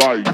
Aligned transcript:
life. 0.00 0.24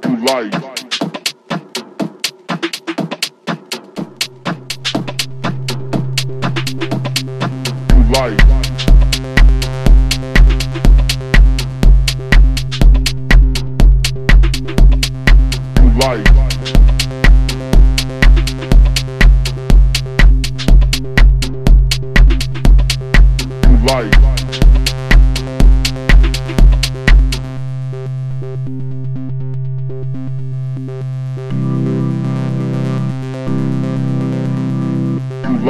To 0.00 0.08
life. 0.24 0.89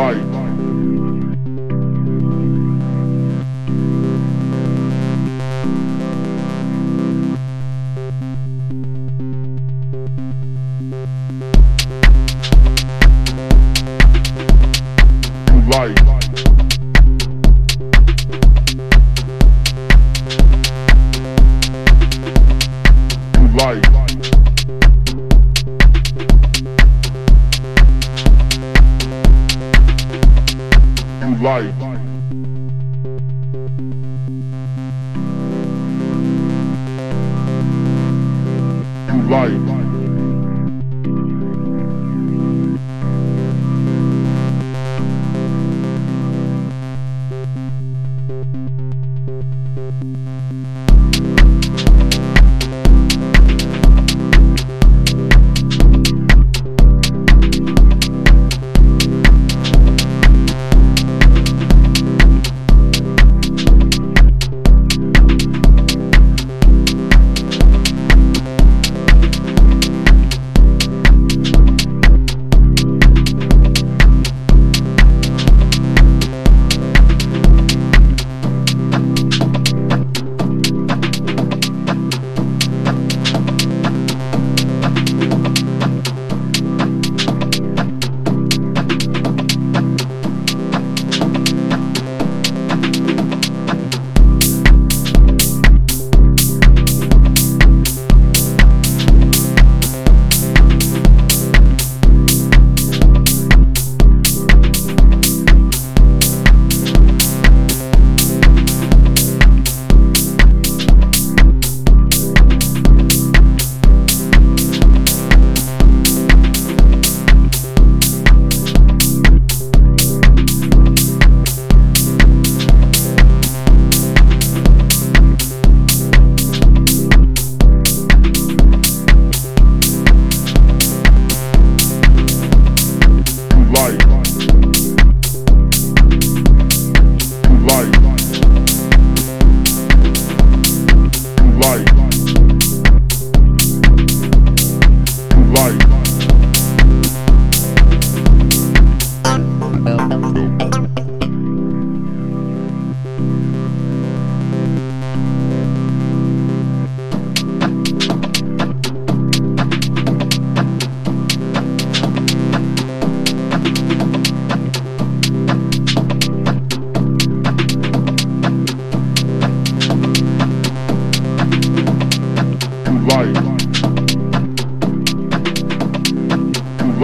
life. 0.00 0.40
life. 15.70 16.19
you 31.30 31.36
like. 31.36 31.64
You 39.08 39.22
like. 39.30 39.69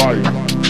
life. 0.06 0.66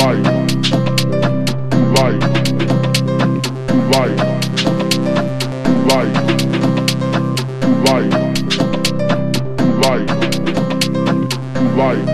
life, 0.00 0.26
life, 1.96 2.22
life, 3.90 4.20
life, 5.90 6.20
life, 7.86 8.14
life, 9.80 10.10
life, 11.76 12.06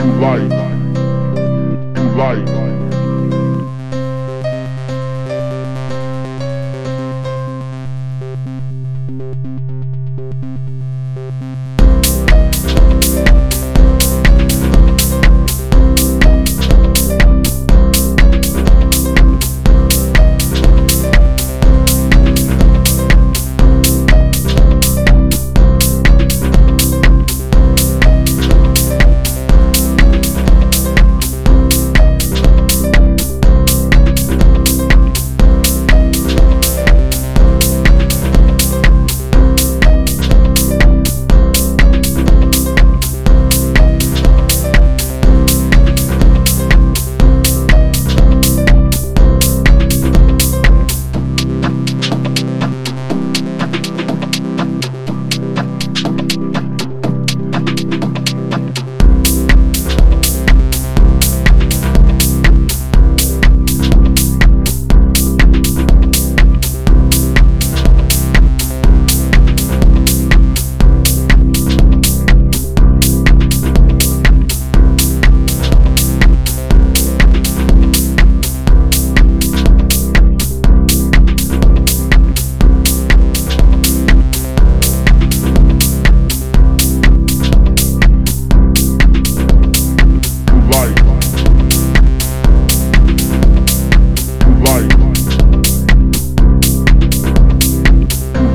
life, 0.00 0.50
life, 2.16 2.48
life. 2.48 2.79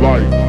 life. 0.05 0.44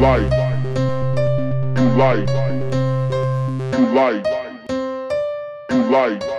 like, 0.00 0.30
you 1.78 1.88
like, 1.96 2.28
you 3.72 3.86
like, 3.94 4.26
you 5.70 5.82
like. 5.90 6.35